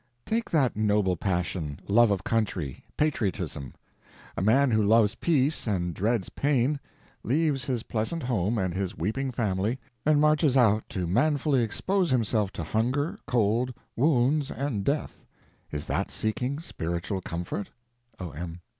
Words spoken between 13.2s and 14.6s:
cold, wounds,